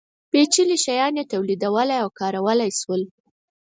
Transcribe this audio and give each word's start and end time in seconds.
پېچلي 0.31 0.77
شیان 0.85 1.13
یې 1.19 1.29
تولیدولی 1.31 1.97
او 2.03 2.09
کارولی 2.19 2.71
شول. 2.79 3.01